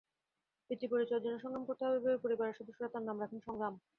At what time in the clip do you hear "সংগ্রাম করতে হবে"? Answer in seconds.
1.39-1.99